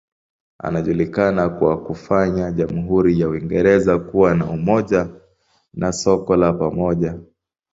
[0.59, 5.09] Anajulikana kwa kufanya jamhuri ya Uingereza kuwa na umoja
[5.73, 7.19] na soko la pamoja.